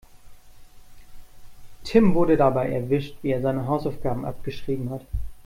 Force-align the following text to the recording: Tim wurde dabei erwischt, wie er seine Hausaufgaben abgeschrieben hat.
Tim 1.83 2.15
wurde 2.15 2.35
dabei 2.35 2.69
erwischt, 2.71 3.17
wie 3.21 3.33
er 3.33 3.41
seine 3.43 3.67
Hausaufgaben 3.67 4.25
abgeschrieben 4.25 4.89
hat. 4.89 5.05